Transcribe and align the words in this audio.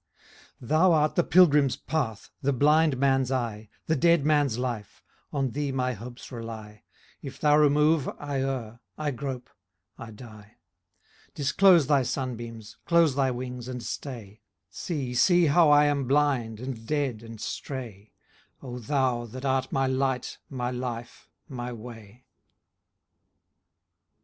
\6\ 0.63 0.67
Thou 0.67 0.93
art 0.93 1.13
the 1.13 1.23
pilgrim's 1.23 1.75
path, 1.75 2.31
the 2.41 2.51
blind 2.51 2.97
man' 2.97 3.21
The 3.85 3.95
dead 3.95 4.25
man's 4.25 4.57
life: 4.57 5.03
on 5.31 5.51
thee 5.51 5.71
my 5.71 5.93
hopes 5.93 6.31
rely; 6.31 6.81
If 7.21 7.39
thou 7.39 7.55
remove, 7.59 8.09
I 8.17 8.41
err, 8.41 8.79
I 8.97 9.11
grope,' 9.11 9.51
die. 10.15 10.55
Disclose 11.35 11.85
thy 11.85 12.01
sun 12.01 12.35
beams, 12.35 12.77
close 12.85 13.13
thy 13.13 13.29
wings 13.29 13.67
and 13.67 13.83
stay; 13.83 14.41
See, 14.71 15.13
see 15.13 15.45
how 15.45 15.69
I 15.69 15.85
am 15.85 16.07
blind 16.07 16.59
and 16.59 16.87
dead, 16.87 17.21
and 17.21 17.39
stray, 17.39 18.11
O 18.63 18.79
thou 18.79 19.25
that 19.27 19.45
art 19.45 19.71
my 19.71 19.85
Light, 19.85 20.39
my 20.49 20.71
life, 20.71 21.29
my 21.47 21.71
way. 21.71 22.25